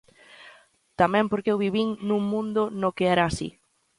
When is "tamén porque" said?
0.99-1.51